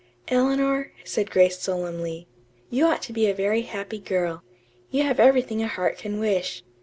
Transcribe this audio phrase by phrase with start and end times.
[0.29, 2.27] "Eleanor," said Grace solemnly,
[2.71, 4.41] "you ought to be a very happy girl.
[4.89, 6.63] You have everything a heart can wish.